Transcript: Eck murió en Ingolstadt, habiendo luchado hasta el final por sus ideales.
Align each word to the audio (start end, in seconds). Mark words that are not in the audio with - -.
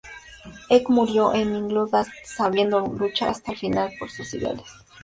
Eck 0.71 0.89
murió 0.89 1.31
en 1.35 1.55
Ingolstadt, 1.55 2.07
habiendo 2.39 2.79
luchado 2.87 3.29
hasta 3.29 3.51
el 3.51 3.57
final 3.59 3.91
por 3.99 4.09
sus 4.09 4.33
ideales. 4.33 4.67